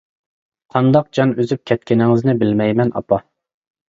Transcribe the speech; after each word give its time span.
قانداق 0.77 1.11
جان 1.17 1.33
ئۈزۈپ 1.43 1.61
كەتكىنىڭىزنى 1.71 2.35
بىلمەيمەن 2.39 2.93
ئاپا. 3.01 3.21